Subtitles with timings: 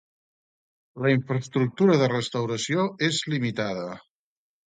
[1.05, 3.87] La infraestructura de restauració és limitada.